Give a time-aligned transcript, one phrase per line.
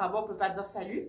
[0.00, 1.08] arabe, on peut pas dire salut.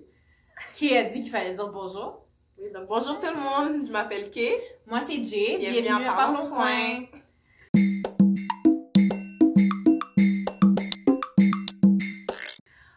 [0.73, 2.25] Qui a dit qu'il fallait dire bonjour?
[2.57, 4.55] Oui, donc bonjour tout le monde, je m'appelle Kay.
[4.85, 5.57] Moi, c'est Jay.
[5.57, 7.05] Bienvenue Bienvenue à Parlons Soin.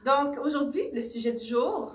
[0.05, 1.93] Donc, aujourd'hui, le sujet du jour,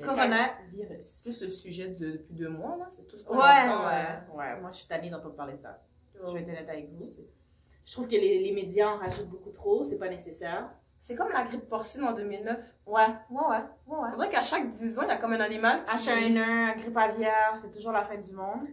[0.00, 1.22] coronavirus.
[1.24, 3.86] Plus le sujet de, depuis deux mois, là, c'est tout ce qu'on Ouais, entend.
[3.86, 4.60] ouais, euh, ouais.
[4.60, 5.82] Moi, je suis tannée d'entendre parler de ça.
[6.14, 7.02] Je vais être honnête avec vous.
[7.84, 10.70] Je trouve que les, les médias en rajoutent beaucoup trop, c'est pas nécessaire.
[11.04, 12.58] C'est comme la grippe porcine en 2009.
[12.86, 13.56] Ouais, ouais, ouais,
[13.88, 14.10] ouais, ouais.
[14.14, 15.84] dirait qu'à chaque 10 ans, il y a comme un animal.
[15.84, 18.68] qui- H1N1, grippe aviaire, c'est toujours la fin du monde.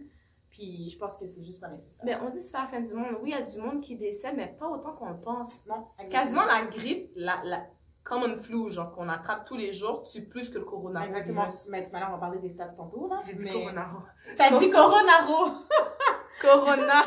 [0.48, 2.04] Puis je pense que c'est juste pas nécessaire.
[2.04, 3.16] Mais on dit que c'est pas la fin du monde.
[3.20, 5.66] Oui, il y a du monde qui décède, mais pas autant qu'on le pense.
[5.66, 7.62] non, Quasiment la grippe, la, la
[8.04, 11.10] common flu, genre qu'on attrape tous les jours, tue plus que le coronavirus.
[11.16, 11.46] Exactement.
[11.70, 13.20] Mais tout à l'heure, on va parler des stats tantôt, là.
[13.26, 13.98] J'ai dit Mais- coronaro.
[14.36, 15.52] T'as dit coronaro!
[16.40, 17.02] Corona.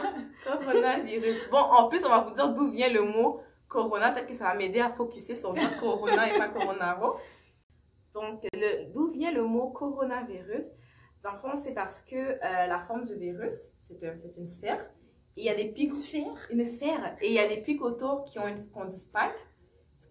[0.45, 1.49] Coronavirus.
[1.49, 3.41] Bon, en plus, on va vous dire d'où vient le mot
[3.73, 4.11] corona.
[4.11, 7.09] Peut-être que ça va m'aider à focuser sur dire corona et pas coronaro.
[8.13, 10.67] Donc, le- d'où vient le mot coronavirus?
[11.23, 14.47] Dans le fond, c'est parce que euh, la forme du virus, c'est un- c'est une
[14.47, 14.81] sphère.
[15.35, 15.91] Et il y a des pics.
[15.91, 16.37] Sphère?
[16.51, 17.17] Une sphère.
[17.21, 19.07] Et il y a des pics autour qui ont une, qu'on ce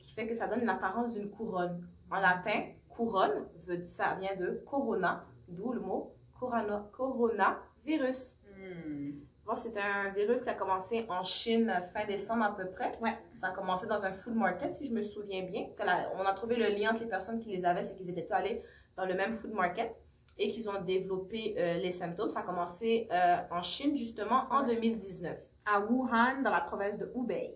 [0.01, 1.87] qui fait que ça donne l'apparence d'une couronne.
[2.11, 8.37] En latin, couronne, veut, ça vient de corona, d'où le mot corona, coronavirus.
[8.57, 9.13] Hmm.
[9.45, 12.93] Bon, c'est un virus qui a commencé en Chine fin décembre à peu près.
[13.01, 13.19] Ouais.
[13.37, 15.67] Ça a commencé dans un food market, si je me souviens bien.
[16.15, 18.35] On a trouvé le lien entre les personnes qui les avaient, c'est qu'ils étaient tous
[18.35, 18.63] allés
[18.97, 19.95] dans le même food market
[20.39, 22.31] et qu'ils ont développé euh, les symptômes.
[22.31, 25.37] Ça a commencé euh, en Chine, justement, en 2019.
[25.67, 27.53] À Wuhan, dans la province de Hubei.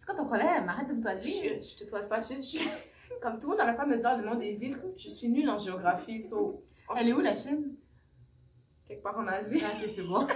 [0.00, 0.68] C'est quoi ton problème?
[0.68, 1.52] Arrête de me Je, toisir.
[1.62, 2.68] je te toise pas, je, je-
[3.22, 5.28] comme tout le monde n'arrête pas de me dire le nom des villes, je suis
[5.28, 6.22] nulle en géographie.
[6.24, 6.62] so-
[6.96, 7.74] Elle est où la Chine?
[8.88, 9.62] Quelque part en Asie.
[9.64, 10.26] Ah, ok, c'est bon.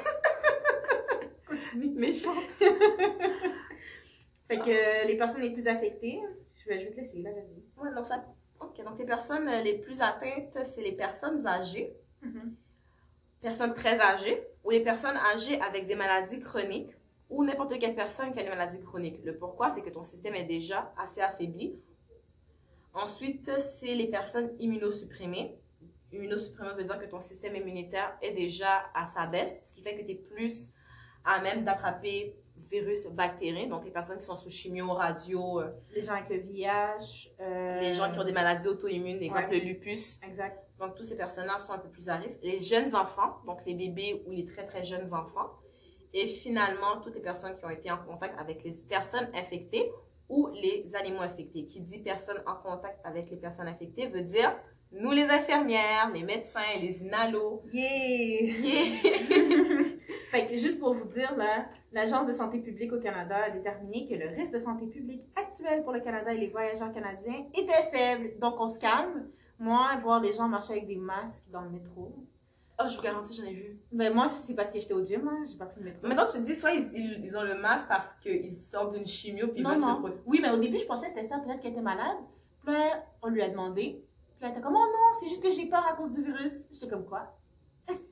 [1.95, 2.37] Méchante.
[4.49, 6.21] Fait que les personnes les plus affectées,
[6.57, 7.63] je vais, je vais te laisser, là, vas-y.
[7.83, 8.25] Ouais, donc, la-
[8.61, 11.95] ok, donc les personnes euh, les plus atteintes, c'est les personnes âgées.
[13.41, 16.93] personnes très âgées ou les personnes âgées avec des maladies chroniques
[17.31, 19.21] ou n'importe quelle personne qui a des maladies chroniques.
[19.25, 21.75] Le pourquoi, c'est que ton système est déjà assez affaibli.
[22.95, 25.57] Ensuite, c'est les personnes immunosupprimées.
[26.13, 29.97] Immunosupprimé veut dire que ton système immunitaire est déjà à sa baisse, ce qui fait
[29.97, 30.71] que tu es plus
[31.25, 32.37] à même d'attraper
[32.71, 36.37] virus bactériens, donc les personnes qui sont sous chimio, radio, euh, Les gens avec le
[36.39, 37.31] VIH.
[37.41, 39.59] euh, les gens qui ont des maladies auto-immunes, exemple Ouais.
[39.61, 40.59] le lupus, Exact.
[40.79, 42.39] donc, tous ces personnes-là sont un peu plus à risque.
[42.43, 45.51] Les jeunes enfants, donc les bébés ou les très très jeunes enfants.
[46.15, 49.91] Et finalement, toutes les personnes qui ont été en contact avec les personnes infectées
[50.29, 51.67] ou les animaux infectés.
[51.67, 54.55] Qui dit personne en contact avec les personnes infectées veut dire
[54.93, 57.63] nous les infirmières, les médecins, les inalos.
[57.73, 58.53] Yeah!
[58.63, 59.85] Yeah.
[60.31, 64.07] Fait que juste pour vous dire, là, l'Agence de santé publique au Canada a déterminé
[64.09, 67.83] que le risque de santé publique actuel pour le Canada et les voyageurs canadiens était
[67.93, 68.39] faible.
[68.41, 69.29] Donc, on se calme.
[69.59, 72.15] Moi, voir les gens marcher avec des masques dans le métro.
[72.81, 73.79] Oh, je vous garantis, j'en ai vu.
[73.93, 76.07] Ben, moi, c'est parce que j'étais au gym, hein, j'ai pas pris le métro.
[76.07, 79.07] Maintenant, tu te dis, soit ils, ils, ils ont le masque parce qu'ils sortent d'une
[79.07, 79.97] chimio puis ils Non, veulent se non.
[80.01, 80.23] protéger.
[80.27, 82.17] Oui, mais au début, je pensais que c'était ça, peut-être qu'elle était malade.
[82.65, 84.03] Puis là, on lui a demandé.
[84.43, 86.67] Puis elle était comme, oh non, c'est juste que j'ai peur à cause du virus.
[86.73, 87.33] J'étais comme quoi?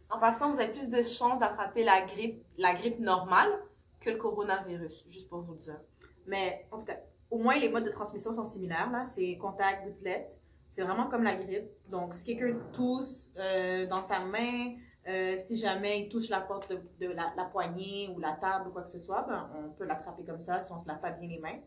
[0.09, 3.51] En passant, vous avez plus de chances d'attraper la grippe, la grippe normale
[3.99, 5.81] que le coronavirus, juste pour vous dire.
[6.27, 6.99] Mais en tout cas,
[7.33, 8.93] au moins les modes de transmission sont similaires.
[8.93, 9.07] là.
[9.07, 10.33] C'est contact, gouttelette.
[10.71, 11.69] C'est vraiment comme la grippe.
[11.89, 14.77] Donc, si quelqu'un tousse euh, dans sa main,
[15.09, 18.69] euh, si jamais il touche la porte de, de la, la poignée ou la table
[18.69, 21.01] ou quoi que ce soit, ben, on peut l'attraper comme ça si on se lave
[21.01, 21.59] pas bien les mains.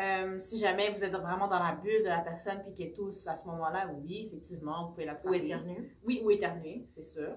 [0.00, 3.26] Euh, si jamais vous êtes vraiment dans la bulle de la personne puis qu'elle tousse
[3.26, 5.44] à ce moment-là, oui, effectivement, vous pouvez Ou l'attraper.
[5.44, 5.96] éternue.
[6.04, 7.30] Oui, ou éternuer, c'est sûr.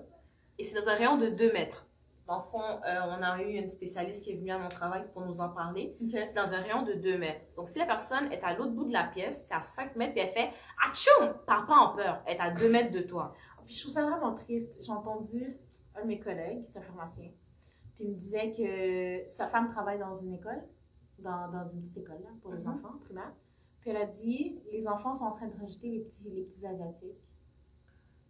[0.57, 1.85] Et c'est dans un rayon de 2 mètres.
[2.27, 5.03] Dans le fond, euh, on a eu une spécialiste qui est venue à mon travail
[5.13, 5.95] pour nous en parler.
[6.09, 7.45] C'est dans un rayon de 2 mètres.
[7.55, 10.13] Donc, si la personne est à l'autre bout de la pièce, t'es à 5 mètres,
[10.13, 10.49] puis elle fait
[10.87, 12.23] «Atchoum!» Parle pas en peur.
[12.25, 13.35] Elle est à 2 mètres de toi.
[13.65, 14.71] Puis je trouve ça vraiment triste.
[14.79, 15.57] J'ai entendu
[15.95, 17.29] un de mes collègues, qui est un pharmacien,
[17.95, 20.63] puis il me disait que sa femme travaille dans une école,
[21.19, 22.69] dans, dans une petite école là, pour les Mhm.
[22.73, 23.33] enfants primaires.
[23.79, 26.65] Puis elle a dit les enfants sont en train de rejeter les petits, les petits
[26.65, 27.21] Asiatiques.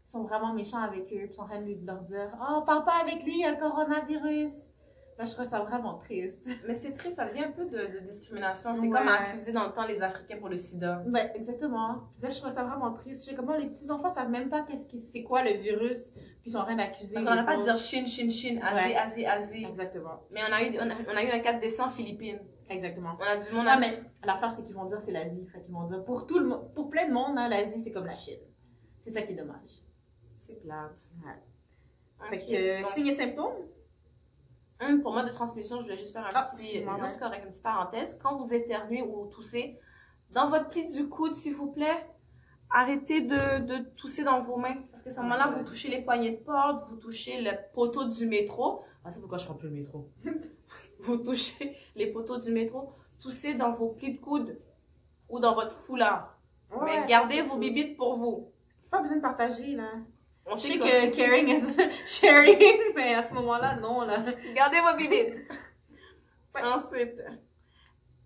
[0.08, 2.62] Ils sont vraiment méchants avec eux, puis ils sont en train de leur dire Oh,
[2.66, 4.54] parle pas avec lui, il y a le coronavirus.
[5.18, 6.46] Là, je trouve ça vraiment triste.
[6.68, 8.76] Mais c'est triste, ça devient un peu de, de discrimination.
[8.76, 8.90] C'est Ouais.
[8.90, 11.02] comme accuser dans le temps les Africains pour le sida.
[11.08, 12.02] Ben, exactement.
[12.16, 13.24] Puis là, je trouve ça vraiment triste.
[13.24, 16.12] Je sais comment les petits enfants savent même pas qu'est-ce que c'est quoi le virus,
[16.12, 17.18] puis ils sont en train d'accuser.
[17.18, 18.96] On n'a pas de dire Chine, Chine, Chine, Asie, Ouais.
[18.98, 19.66] Asie, Asie.
[19.66, 20.20] Exactement.
[20.32, 22.40] Mais on a eu, on a, on a eu un cas de décès en Philippines.
[22.70, 23.16] Exactement.
[23.20, 25.46] On a du monde Ah, à mais l'affaire, c'est qu'ils vont dire c'est l'Asie.
[25.48, 27.92] Fait qu'ils vont dire pour tout le monde, pour plein de monde, hein, l'Asie, c'est
[27.92, 28.40] comme la Chine.
[29.04, 29.70] C'est ça qui est dommage.
[30.38, 31.00] C'est plate.
[31.24, 32.30] Ouais.
[32.30, 33.54] Fait que, donc, signes et symptômes,
[34.82, 36.84] hum, pour moi, de transmission, je voulais juste faire un Ah, petit.
[36.84, 37.18] non, ouais.
[37.20, 38.18] correct, une petite parenthèse.
[38.22, 39.80] Quand vous éternuez ou toussez,
[40.32, 42.06] Dans votre pli du coude, s'il vous plaît,
[42.72, 44.82] arrêtez de, de tousser dans vos mains.
[44.92, 48.06] Parce que à ce moment-là, vous touchez les poignées de porte, vous touchez le poteau
[48.10, 48.84] du métro.
[49.06, 50.10] Ah, c'est pourquoi je prends plus le métro.
[51.06, 52.92] vous touchez les poteaux du métro.
[53.22, 54.60] Toussez dans vos plis de coude
[55.30, 56.38] ou dans votre foulard.
[56.72, 58.52] Ouais, Mais gardez vos bibites pour vous.
[58.92, 59.90] Pas besoin de partager, là.
[60.46, 61.64] On sait que caring is
[62.06, 64.24] sharing, mais à ce moment-là, non, là.
[64.56, 65.42] Gardez vos bibites.
[66.62, 67.22] Ensuite.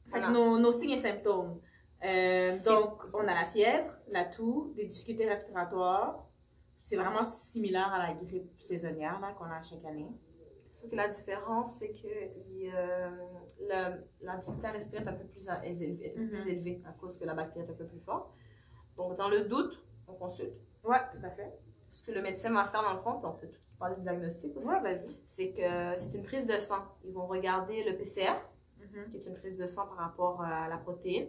[0.08, 0.30] Voilà.
[0.32, 1.60] nos, nos signes et symptômes.
[2.04, 6.26] Euh, C'est- donc, on a la fièvre, la toux, des difficultés respiratoires.
[6.84, 10.08] C'est vraiment similaire à la grippe saisonnière là, qu'on a chaque année.
[10.80, 12.08] Sauf que la différence, c'est que
[12.48, 13.10] il, euh,
[13.60, 16.48] le- la difficulté à respirer est un peu plus, élevée, plus Mhm.
[16.50, 18.32] élevée à cause que la bactérie est un peu plus forte.
[18.96, 19.78] Donc, dans le doute,
[20.08, 20.56] on consulte.
[20.86, 21.60] Ouais, tout à fait.
[21.92, 24.56] Ce que le médecin va faire dans le fond, on peut tout parler du diagnostic
[24.56, 25.18] aussi, Ouais, vas-y.
[25.26, 26.84] c'est que c'est une prise de sang.
[27.04, 28.36] Ils vont regarder le PCR,
[28.80, 29.12] Mhm.
[29.12, 31.28] qui est une prise de sang par rapport à la protéine.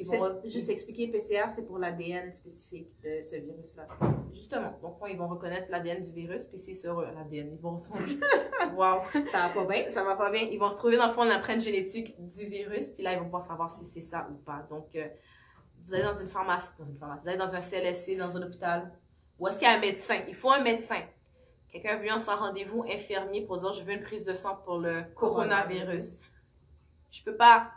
[0.00, 3.86] Ils vont Juste expliquer, PCR, c'est pour l'ADN spécifique de ce virus-là.
[4.32, 7.78] Justement, donc ils vont reconnaître l'ADN du virus, puis c'est sur eux, l'ADN, ils vont
[7.78, 8.18] retrouver.
[8.76, 9.00] Waouh!
[9.30, 9.88] Ça va pas bien?
[9.88, 10.42] ça va pas bien.
[10.42, 13.42] Ils vont retrouver dans le fond l'empreinte génétique du virus, puis là, ils vont pouvoir
[13.42, 14.66] savoir si c'est ça ou pas.
[14.70, 15.08] Donc, euh,
[15.84, 18.42] vous allez dans une pharmacie, dans une pharmacie, vous allez dans un CLSC, dans un
[18.42, 18.92] hôpital,
[19.38, 20.16] où est-ce qu'il y a un médecin?
[20.28, 21.00] Il faut un médecin.
[21.70, 25.02] Quelqu'un vient sans rendez-vous, infirmier, pour dire, je veux une prise de sang pour le
[25.14, 26.22] coronavirus.
[27.10, 27.70] Je peux pas,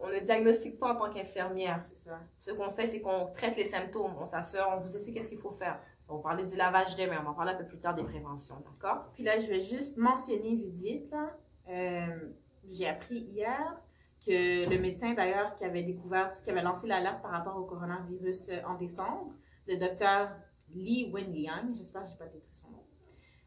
[0.00, 1.80] on ne diagnostique pas en tant qu'infirmière.
[1.84, 2.20] C'est ça.
[2.40, 5.38] Ce qu'on fait, c'est qu'on traite les symptômes, on s'assure, on vous explique qu'est-ce qu'il
[5.38, 5.80] faut faire.
[6.08, 8.04] On va parler du lavage des mains, on va parler un peu plus tard des
[8.04, 9.10] préventions, d'accord?
[9.14, 11.36] Puis là, je vais juste mentionner vite vite, là.
[11.68, 12.30] euh,
[12.70, 13.76] j'ai appris hier
[14.24, 18.48] que le médecin, d'ailleurs, qui avait découvert, qui avait lancé l'alerte par rapport au coronavirus
[18.50, 19.34] euh, en décembre,
[19.66, 20.30] le docteur
[20.70, 22.84] Li Wenliang, j'espère que je n'ai pas détruit son nom.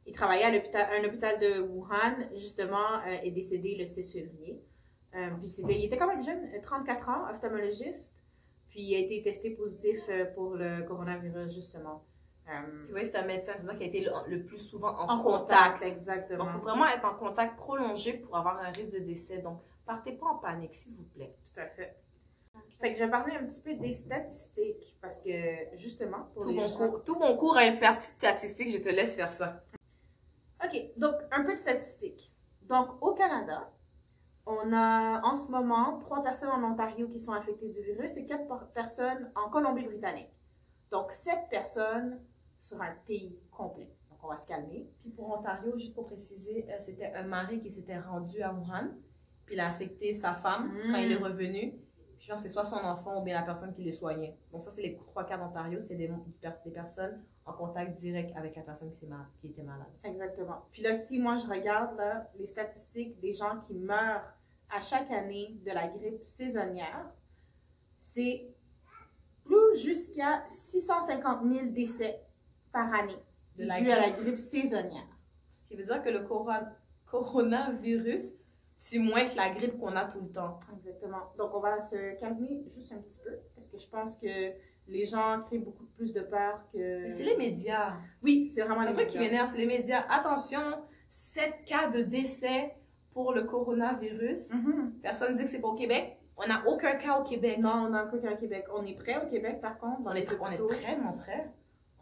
[0.06, 4.62] Il travaillait à l'hôpital, un hôpital de Wuhan, justement, euh, est décédé le 6 février.
[5.15, 8.13] Euh, puis c'était- il était quand même jeune, euh, 34 ans, ophtalmologiste.
[8.69, 12.03] Puis il a été testé positif euh, pour le coronavirus, justement.
[12.47, 12.51] Euh,
[12.85, 15.21] Puis oui, c'est un médecin, c'est-à-dire qui a été le, le plus souvent en, en
[15.23, 15.73] contact.
[15.79, 16.45] contact, exactement.
[16.45, 19.39] Il faut vraiment être en contact prolongé pour avoir un risque de décès.
[19.39, 21.35] Donc, partez pas en panique, s'il vous plaît.
[21.43, 21.95] Tout à fait.
[22.79, 25.29] Fait que je vais parler un petit peu des statistiques parce que
[25.77, 28.77] justement pour Tout les mon, gens- cours, tout mon cours a une partie statistique, je
[28.81, 29.63] te laisse faire ça.
[30.63, 32.31] Ok, donc un peu de statistiques.
[32.63, 33.69] Donc au Canada,
[34.45, 38.25] on a en ce moment trois personnes en Ontario qui sont affectées du virus et
[38.25, 40.31] quatre personnes en Colombie-Britannique.
[40.89, 42.19] Donc sept personnes
[42.59, 43.89] sur un pays complet.
[44.09, 44.89] Donc on va se calmer.
[45.01, 48.89] Puis pour Ontario, juste pour préciser, euh, c'était un mari qui s'était rendu à Wuhan,
[49.45, 50.91] puis il a affecté sa femme Mm.
[50.91, 51.73] quand il est revenu.
[52.17, 54.37] Puis c'est soit son enfant ou bien la personne qui les soignait.
[54.51, 55.95] Donc ça, c'est les trois quarts d'Ontario, des,
[56.65, 59.88] des personnes en contact direct avec la personne qui, s'est mal- qui était malade.
[60.03, 60.65] Exactement.
[60.71, 64.23] Puis là, si moi je regarde là, les statistiques des gens qui meurent
[64.69, 67.09] à chaque année de la grippe saisonnière,
[67.99, 68.47] c'est
[69.43, 72.21] plus jusqu'à 650 000 décès
[72.71, 73.17] par année
[73.57, 74.37] De la dû à la grippe.
[74.37, 75.07] saisonnière.
[75.51, 76.67] Ce qui veut dire que le coron-
[77.07, 78.33] coronavirus
[78.79, 80.59] tue moins que la grippe qu'on a tout le temps.
[80.77, 81.33] Exactement.
[81.37, 84.51] Donc on va se calmer juste un petit peu parce que je pense que
[84.91, 87.03] les gens créent beaucoup plus de peur que.
[87.03, 87.93] Mais c'est les médias.
[88.21, 89.31] Oui, c'est vraiment C'est les vrai qui médias.
[89.31, 90.03] m'énerve, c'est les médias.
[90.09, 90.61] Attention,
[91.09, 92.75] 7 cas de décès
[93.13, 94.51] pour le coronavirus.
[94.54, 94.94] Mhm.
[95.01, 96.18] Personne ne dit que c'est pas au Québec.
[96.37, 97.57] On n'a aucun cas au Québec.
[97.59, 98.66] Non, on n'a aucun cas au Québec.
[98.73, 100.01] On est prêt au Québec par contre.
[100.01, 100.81] dans On les est, on est hôpitaux.
[100.81, 101.49] vraiment prêts.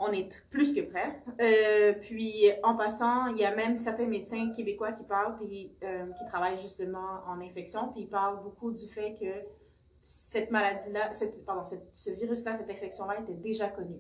[0.01, 1.21] On est plus que prêt.
[1.41, 6.05] Euh, puis, en passant, il y a même certains médecins québécois qui parlent, puis euh,
[6.17, 9.25] qui travaillent justement en infection, puis ils parlent beaucoup du fait que
[10.31, 13.99] cette maladie-là, cette- pardon, cette- ce virus-là, cette infection-là était déjà connue.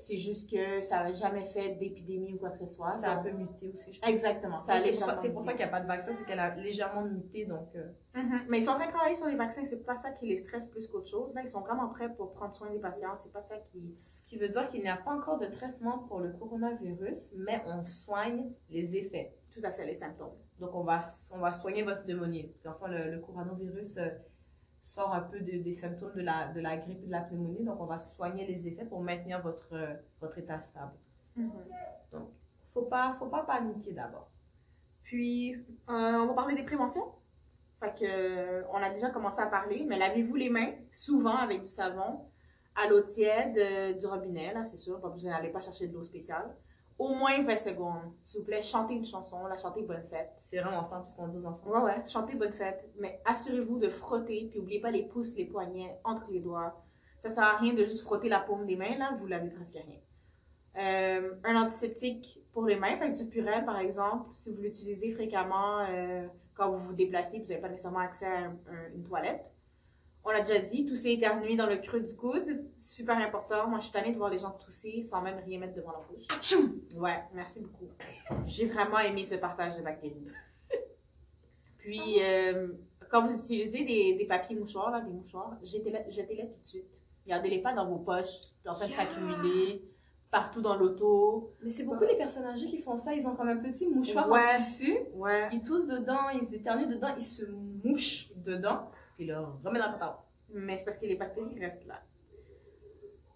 [0.00, 2.92] C'est juste que ça n'avait jamais fait d'épidémie ou quoi que ce soit.
[2.96, 4.10] Ça a un peu muté aussi, je pense.
[4.10, 7.04] Exactement, C'est pour ça, pour qu'il n'y a pas de vaccin, c'est qu'elle a légèrement
[7.04, 7.44] muté.
[7.44, 8.46] Donc, euh, Mhm.
[8.48, 10.38] Mais ils sont en train de travailler sur les vaccins, c'est pas ça qui les
[10.38, 11.32] stresse plus qu'autre chose.
[11.34, 13.94] Là, ils sont vraiment prêts pour prendre soin des patients, c'est pas ça qui.
[13.96, 17.62] ce qui veut dire qu'il n'y a pas encore de traitement pour le coronavirus, mais
[17.66, 19.36] on soigne les effets.
[19.54, 20.34] Tout à fait, les symptômes.
[20.58, 21.00] Donc, on va,
[21.32, 22.52] on va soigner votre pneumonie.
[22.66, 24.08] Enfin, le, le coronavirus euh,
[24.82, 27.64] sort un peu de- des symptômes de la, de la grippe et de la pneumonie.
[27.64, 30.92] Donc, on va soigner les effets pour maintenir votre, euh, votre état stable.
[31.36, 31.50] Mhm.
[32.74, 34.28] Faut pas, faut pas paniquer d'abord.
[35.02, 37.04] Puis, euh, on va parler des préventions.
[37.80, 41.62] Fait que, euh, on a déjà commencé à parler, mais lavez-vous les mains, souvent avec
[41.62, 42.20] du savon,
[42.74, 45.92] à l'eau tiède, euh, du robinet, là, c'est sûr, pas besoin d'aller pas chercher de
[45.94, 46.54] l'eau spéciale.
[46.98, 48.12] Au moins 20 secondes.
[48.24, 50.30] S'il vous plaît, chantez une chanson, la chantez Bonne Fête.
[50.44, 51.68] C'est vraiment simple ce qu'on dit aux enfants.
[51.70, 55.46] Ouais, ouais, chantez Bonne Fête, mais assurez-vous de frotter, puis oubliez pas les pouces, les
[55.46, 56.84] poignets, entre les doigts.
[57.20, 59.74] Ça sert à rien de juste frotter la paume des mains, là, vous lavez presque
[59.74, 59.98] rien.
[60.78, 65.80] Euh, un antiseptique pour les mains, fait du purel par exemple, si vous l'utilisez fréquemment
[65.88, 69.44] euh, quand vous vous déplacez, vous n'avez pas nécessairement accès à un- un- une toilette.
[70.24, 73.66] On l'a déjà dit, tousser éternuer dans le creux du coude, super important.
[73.68, 76.04] Moi, je suis tannée de voir les gens tousser sans même rien mettre devant leur
[76.04, 76.26] bouche.
[76.96, 77.88] Ouais, merci beaucoup.
[78.46, 80.28] J'ai vraiment aimé ce partage de bactéries.
[81.78, 82.68] Puis, euh,
[83.10, 86.86] quand vous utilisez des, des papiers mouchoirs, là, des mouchoirs, jetez-les jetez-les tout de suite.
[87.26, 89.84] Gardez-les pas dans vos poches, en train de s'accumuler
[90.30, 91.52] partout dans l'auto.
[91.62, 93.12] Mais c'est beaucoup les personnes âgées qui font ça.
[93.14, 94.40] Ils ont comme un petit mouchoir Ouais.
[94.40, 94.96] en tissu.
[95.14, 95.48] Ouais.
[95.52, 97.44] Ils toussent dedans, ils éternuent dedans, ils se
[97.84, 98.88] mouchent dedans.
[99.22, 100.16] Puis là, on remet dans le pantalon.
[100.48, 102.02] Mais c'est parce que les bactéries restent là.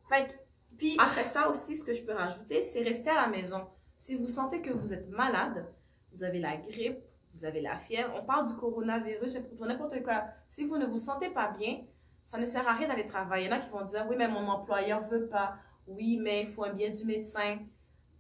[0.09, 0.33] Fait que,
[0.77, 3.69] puis, Après ça aussi, ce que je peux rajouter, c'est rester à la maison.
[3.97, 5.65] Si vous sentez que vous êtes malade,
[6.11, 6.99] vous avez la grippe,
[7.35, 10.25] vous avez la fièvre, on parle du coronavirus, mais pour n'importe quoi.
[10.49, 11.85] Si vous ne vous sentez pas bien,
[12.25, 13.47] ça ne sert à rien d'aller travailler.
[13.47, 15.55] Il y en a qui vont dire, oui, mais mon employeur veut pas.
[15.87, 17.59] Oui, mais il faut un billet du médecin.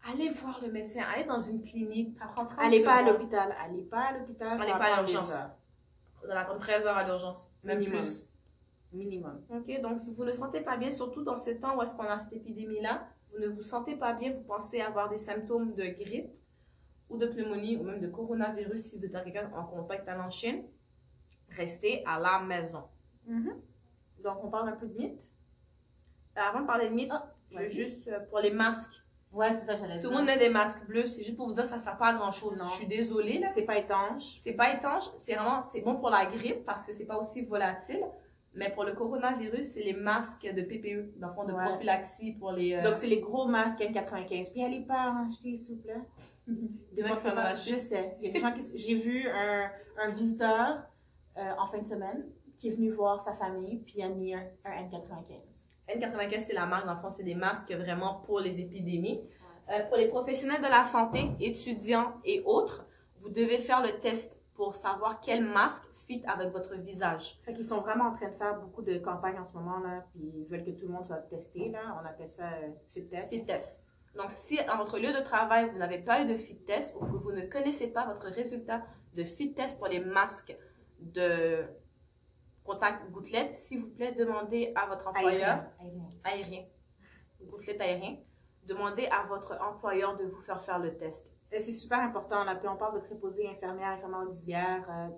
[0.08, 3.52] Allez voir le médecin, allez dans une clinique, ça prend 30 allez pas à l'hôpital.
[3.60, 4.62] Allez pas à l'hôpital.
[4.62, 5.36] Allez pas à l'urgence.
[6.26, 8.00] Vous allez attendre 13 heures à l'urgence, même Minimum.
[8.02, 8.26] plus.
[8.92, 9.40] Minimum.
[9.50, 12.02] Ok, donc si vous ne sentez pas bien, surtout dans ces temps où est-ce qu'on
[12.04, 15.84] a cette épidémie-là, vous ne vous sentez pas bien, vous pensez avoir des symptômes de
[15.84, 16.30] grippe
[17.08, 20.64] ou de pneumonie ou même de coronavirus si vous êtes quelqu'un en contact en Chine,
[21.50, 22.82] restez à la maison.
[24.22, 25.28] Donc, on parle un peu de mythes.
[26.36, 27.12] Euh, Avant de parler de mythes,
[27.52, 27.72] je veux vas-y.
[27.74, 28.94] juste euh, pour les masques.
[29.32, 31.52] Ouais, c'est ça, j'allais Tout le monde met des masques bleus, c'est juste pour vous
[31.52, 32.58] dire que ça ne sert pas à grand chose.
[32.58, 32.66] Non.
[32.66, 33.48] Je suis désolée là.
[33.50, 34.38] C'est pas étanche.
[34.40, 37.42] C'est pas étanche, c'est vraiment c'est bon pour la grippe parce que c'est pas aussi
[37.42, 38.00] volatile.
[38.54, 41.66] Mais pour le coronavirus, c'est les masques de PPE, dans le fond de Ouais.
[41.66, 42.72] prophylaxie pour les.
[42.72, 44.50] euh, Donc, c'est les gros masques N95.
[44.50, 46.00] Puis, allez pas en acheter, s'il vous plaît.
[47.66, 48.16] Je sais.
[48.22, 48.78] Il y a des gens qui.
[48.78, 49.68] J'ai vu un,
[50.02, 50.84] un visiteur
[51.36, 52.24] euh, en fin de semaine
[52.56, 55.45] qui est venu voir sa famille, puis il a mis un, un N95.
[55.88, 59.22] N95, c'est la marque, dans le fond, c'est des masques vraiment pour les épidémies.
[59.70, 62.86] Euh, pour les professionnels de la santé, étudiants et autres,
[63.20, 67.38] vous devez faire le test pour savoir quel masque fit avec votre visage.
[67.42, 70.04] Fait qu'ils sont vraiment en train de faire beaucoup de campagnes en ce moment, là,
[70.12, 72.00] puis ils veulent que tout le monde soit testé, là.
[72.00, 73.28] On appelle ça euh, fit test.
[73.28, 73.82] Fit test.
[74.16, 77.04] Donc, si à votre lieu de travail, vous n'avez pas eu de fit test ou
[77.04, 78.82] que vous ne connaissez pas votre résultat
[79.14, 80.56] de fit test pour les masques
[81.00, 81.64] de
[82.66, 85.64] contact gouttelette, s'il vous plaît, demandez à votre employeur
[86.24, 86.64] Aérien.
[87.42, 88.16] Gouttelette aérien,
[88.64, 91.26] demandez à votre employeur de vous faire faire le test.
[91.52, 92.54] Euh, C'est super important, là.
[92.56, 95.08] Puis on parle de préposés, infirmières, infirmières auxiliaires, euh,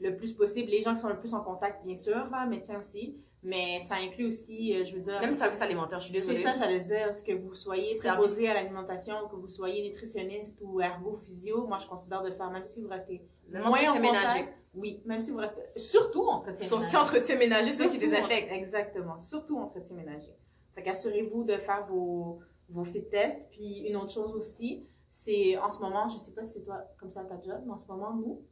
[0.00, 0.70] le plus possible.
[0.70, 3.16] Les gens qui sont le plus en contact, bien sûr, là, médecins aussi.
[3.44, 5.20] Mais ça inclut aussi, euh, je veux dire.
[5.20, 6.42] Même service alimentaire, je suis C'est désolée.
[6.44, 10.80] ça, j'allais dire, ce que vous soyez préposé à l'alimentation, que vous soyez nutritionniste ou
[10.80, 14.48] ergo physio, moi je considère de faire, même si vous restez Même moins en ménager.
[14.74, 15.60] Oui, même si vous restez.
[15.76, 16.96] Surtout entretien Surtout ménager.
[16.96, 20.34] entretien ménager, ceux qui Surtout en- Exactement, surtout entretien ménager.
[20.74, 23.46] Fait qu'assurez-vous de faire vos, vos fit tests.
[23.50, 26.82] Puis une autre chose aussi, c'est en ce moment, je sais pas si c'est toi
[26.98, 28.42] comme ça ta job, mais en ce moment, nous,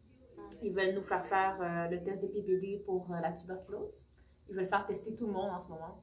[0.60, 4.04] ils veulent nous faire faire euh, le test de PPD pour euh, la tuberculose.
[4.50, 6.02] Ils veulent faire tester tout le monde en ce moment.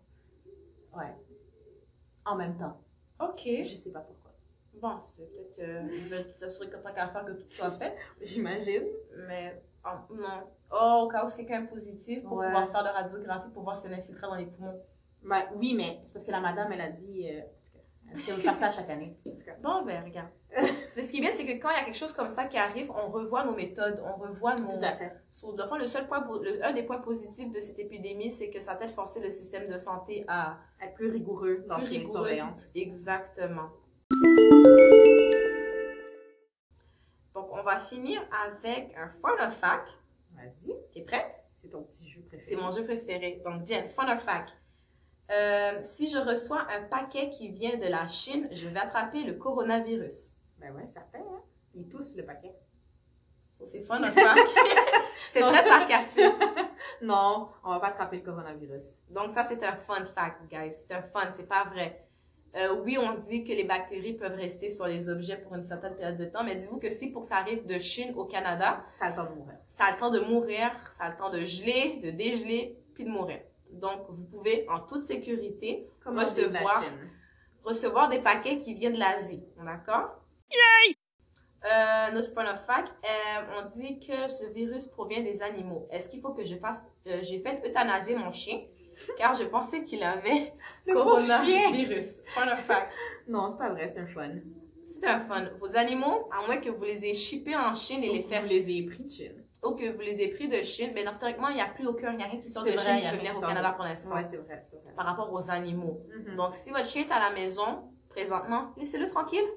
[0.96, 1.13] Ouais.
[2.25, 2.82] En même temps.
[3.22, 3.41] Ok.
[3.46, 4.27] Je sais pas pourquoi.
[4.82, 7.96] Bon, c'est peut-être qu'ils veulent s'assurer qu'en tant qu'à faire que tout soit fait.
[8.22, 8.84] J'imagine.
[9.28, 10.44] Mais ah, non.
[10.72, 12.46] Oh, au cas où c'est quelqu'un positif, pour Ouais.
[12.48, 14.80] pouvoir faire de radiographie, pour voir si c'est infiltré dans les poumons.
[15.24, 17.30] Ben, oui, mais c'est parce que la madame, elle a dit.
[17.32, 17.42] Euh,
[18.14, 19.18] elle veut faire ça chaque année.
[19.62, 20.30] Bon, ben, regarde.
[20.96, 22.58] Ce qui est bien, c'est que quand il y a quelque chose comme ça qui
[22.58, 24.78] arrive, on revoit nos méthodes, on revoit nos.
[24.78, 25.12] Tout à fait.
[25.34, 28.50] Sur le fond, le seul point, le- un des points positifs de cette épidémie, c'est
[28.50, 31.86] que ça a peut-être forcé le système de santé à Être plus rigoureux dans plus
[31.88, 32.14] ses rigoureux.
[32.14, 32.72] surveillances.
[32.76, 33.70] Exactement.
[37.68, 39.88] Va finir avec un fun fact.
[40.34, 40.74] Vas-y.
[40.94, 41.44] T'es prête?
[41.58, 42.46] C'est ton petit jeu préféré.
[42.48, 43.42] C'est mon jeu préféré.
[43.44, 44.54] Donc, Jen, fun fact.
[45.30, 49.34] Euh, si je reçois un paquet qui vient de la Chine, je vais attraper le
[49.34, 50.32] coronavirus.
[50.60, 51.42] Ben ouais, certain, hein?
[51.74, 52.56] Ils tous le paquet.
[53.52, 54.40] Ça, c'est fun fact.
[55.34, 56.34] c'est très sarcastique.
[57.02, 58.86] Non, on va pas attraper le coronavirus.
[59.10, 60.74] Donc, ça, c'est un fun fact, guys.
[60.74, 62.08] C'est un fun, c'est pas vrai.
[62.56, 65.96] Euh, oui, on dit que les bactéries peuvent rester sur les objets pour une certaine
[65.96, 68.84] période de temps, mais dites-vous que si pour que ça arrive de Chine au Canada,
[68.92, 69.56] Ça a le temps de mourir.
[69.68, 73.04] ça a le temps de mourir, ça a le temps de geler, de dégeler, puis
[73.04, 73.42] de mourir.
[73.72, 76.84] Donc, vous pouvez, en toute sécurité, Recevoir.
[77.63, 79.44] recevoir des paquets qui viennent de l'Asie.
[79.63, 80.16] D'accord?
[81.66, 85.88] Euh, notre fun of fact, euh, on dit que ce virus provient des animaux.
[85.92, 86.86] Est-ce qu'il faut que je fasse...
[87.08, 88.60] euh, J'ai fait euthanasier mon chien,
[89.18, 90.54] car je pensais qu'il avait
[90.86, 92.22] Le coronavirus.
[92.27, 92.92] Fun of fact.
[93.27, 94.32] Non, c'est pas vrai, c'est un fun.
[94.86, 95.50] C'est un fun.
[95.60, 98.42] Vos animaux, à moins que vous les ayez shippés en Chine et les Ou faire...
[98.42, 99.44] Vous les ayez pris de Chine.
[99.63, 101.86] Ou que vous les ayez pris de Chine, mais non, théoriquement, il n'y a plus
[101.86, 102.12] aucun...
[102.12, 103.84] Il n'y a rien qui sort de vrai, Chine qui peut venir au Canada pour
[103.84, 104.16] l'instant.
[104.16, 104.94] Ouais, c'est vrai, c'est vrai.
[104.96, 106.01] Par rapport aux animaux.
[106.16, 106.36] Mhm.
[106.38, 109.48] Donc, si votre chien est à la maison, présentement, laissez-le tranquille.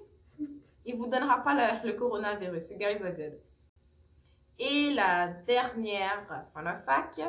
[0.84, 2.70] Il vous donnera pas le, le coronavirus.
[2.70, 3.38] You guys are good.
[4.58, 7.20] Et la dernière fun of fact,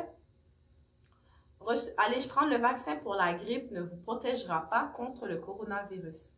[1.98, 6.34] Aller prendre le vaccin pour la grippe ne vous protégera pas contre le coronavirus.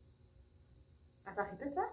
[1.27, 1.89] Attends, répète ça.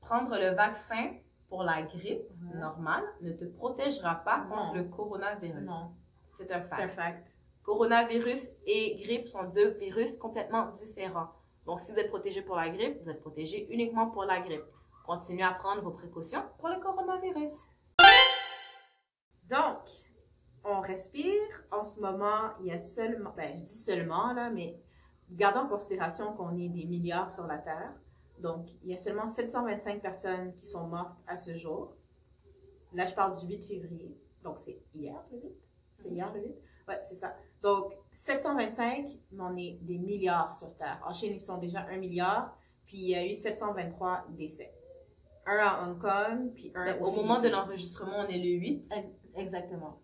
[0.00, 1.14] Prendre le vaccin
[1.48, 2.60] pour la grippe Non.
[2.60, 4.74] normale ne te protégera pas contre Non.
[4.74, 5.62] le coronavirus.
[5.64, 5.94] Non,
[6.34, 6.94] C'est un c'est un fact.
[6.94, 7.28] fact.
[7.62, 11.28] Coronavirus et grippe sont deux virus complètement différents.
[11.64, 14.64] Donc, si vous êtes protégé pour la grippe, vous êtes protégé uniquement pour la grippe.
[15.06, 17.54] Continuez à prendre vos précautions pour le coronavirus.
[19.48, 19.84] Donc,
[20.64, 21.64] on respire.
[21.70, 24.78] En ce moment, il y a seulement, ben, je dis seulement, là, mais
[25.30, 27.92] gardons en considération qu'on est des milliards sur la Terre.
[28.38, 31.94] Donc, il y a seulement 725 personnes qui sont mortes à ce jour.
[32.92, 34.16] Là, je parle du 8 février.
[34.42, 35.56] Donc, c'est hier, le 8?
[35.96, 36.54] C'était hier, le 8?
[36.88, 37.36] Ouais, c'est ça.
[37.62, 41.00] Donc, 725, mais on est des milliards sur Terre.
[41.06, 44.72] En Chine, ils sont déjà 1 milliard, puis il y a eu 723 décès.
[45.46, 48.88] Un à Hong Kong, puis un Au aux moment de l'enregistrement, on est le 8.
[49.34, 50.00] Exactement.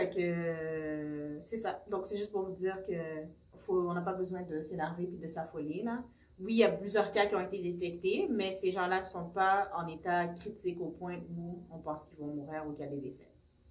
[0.00, 1.82] Fait que euh, c'est ça.
[1.90, 2.94] Donc c'est juste pour vous dire que
[3.58, 6.02] faut, on n'a pas besoin de s'énerver puis de s'affoler là.
[6.42, 9.26] Oui, il y a plusieurs cas qui ont été détectés, mais ces gens-là ne sont
[9.28, 12.88] pas en état critique au point où on pense qu'ils vont mourir ou qu'il y
[12.88, 13.28] a des décès.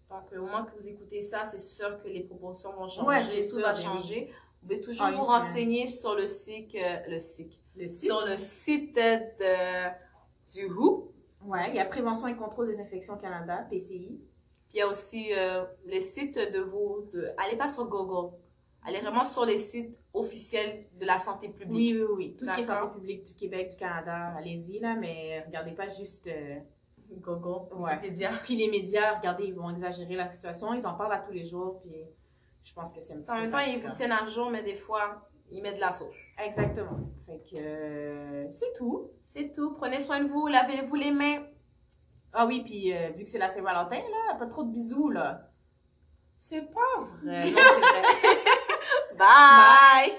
[0.07, 3.23] Donc, au moment que vous écoutez ça, c'est sûr que les proportions vont changer, Ouais,
[3.23, 3.81] c'est tout sûr, va oui.
[3.81, 4.31] changer.
[4.61, 5.41] Vous pouvez toujours En une vous semaine.
[5.41, 8.05] renseigner sur le site, euh, le site, Le site?
[8.05, 9.89] sur le site de,
[10.53, 11.11] du WHO.
[11.45, 14.19] Ouais, il y a Prévention et Contrôle des infections Canada, PCI.
[14.69, 17.09] Puis il y a aussi euh, le site de vos...
[17.13, 18.35] De, allez pas sur Google.
[18.85, 21.95] Allez vraiment sur les sites officiels de la santé Oui, publique.
[21.95, 22.35] oui, oui.
[22.37, 25.87] Tout ce qui est santé publique du Québec, du Canada, allez-y là, mais regardez pas
[25.87, 26.27] juste.
[26.27, 26.55] euh,
[27.11, 27.93] Google, Ouais.
[27.95, 28.29] Wikipédia.
[28.43, 30.73] Puis les médias, regardez, ils vont exagérer la situation.
[30.75, 31.81] Ils en parlent à tous les jours.
[31.81, 31.91] Puis
[32.63, 34.51] je pense que c'est un petit En peu même temps, ils vous tiennent à jour,
[34.51, 36.15] mais des fois, ils mettent de la sauce.
[36.37, 36.99] Exactement.
[37.25, 39.09] Fait que euh, c'est tout.
[39.25, 39.73] C'est tout.
[39.73, 40.45] Prenez soin de vous.
[40.47, 41.43] Lavez-vous les mains.
[42.33, 45.49] Ah oui, puis euh, vu que c'est la Saint-Valentin, là, pas trop de bisous, là.
[46.39, 47.51] C'est pas vrai.
[47.51, 48.03] Non, c'est vrai.
[49.17, 50.13] Bye!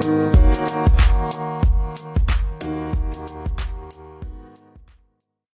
[0.00, 0.90] Bye.